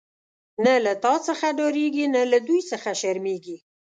[0.63, 3.57] نه له تا څخه ډاريږی، نه له دوی څخه شرميږی